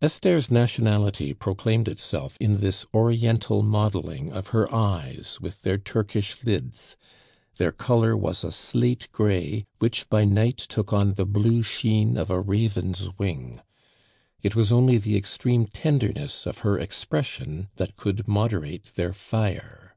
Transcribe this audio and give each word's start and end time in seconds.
Esther's 0.00 0.52
nationality 0.52 1.34
proclaimed 1.34 1.88
itself 1.88 2.36
in 2.40 2.58
this 2.60 2.86
Oriental 2.94 3.60
modeling 3.60 4.32
of 4.32 4.50
her 4.54 4.72
eyes 4.72 5.40
with 5.40 5.62
their 5.62 5.78
Turkish 5.78 6.44
lids; 6.44 6.96
their 7.56 7.72
color 7.72 8.16
was 8.16 8.44
a 8.44 8.52
slate 8.52 9.08
gray 9.10 9.64
which 9.80 10.08
by 10.08 10.24
night 10.24 10.58
took 10.58 10.92
on 10.92 11.14
the 11.14 11.26
blue 11.26 11.60
sheen 11.60 12.16
of 12.16 12.30
a 12.30 12.40
raven's 12.40 13.08
wing. 13.18 13.62
It 14.44 14.54
was 14.54 14.70
only 14.70 14.96
the 14.96 15.16
extreme 15.16 15.66
tenderness 15.66 16.46
of 16.46 16.58
her 16.58 16.78
expression 16.78 17.66
that 17.74 17.96
could 17.96 18.28
moderate 18.28 18.92
their 18.94 19.12
fire. 19.12 19.96